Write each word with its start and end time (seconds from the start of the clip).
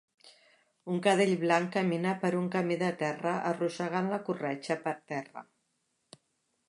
Un 0.93 1.01
cadell 1.07 1.33
blanc 1.43 1.69
camina 1.75 2.15
per 2.25 2.31
un 2.39 2.49
camí 2.57 2.79
de 2.85 2.89
terra 3.03 3.35
arrossegant 3.53 4.11
la 4.15 4.21
corretja 4.31 4.79
per 4.87 4.99
terra. 5.13 5.45